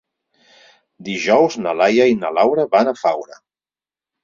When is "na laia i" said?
1.67-2.17